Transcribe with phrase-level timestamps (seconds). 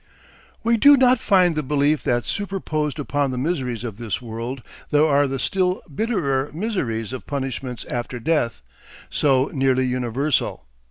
[0.63, 5.05] We do not find the belief that superposed upon the miseries of this world there
[5.05, 8.63] are the still bitterer miseries of punishments after death,
[9.11, 10.65] so nearly universal.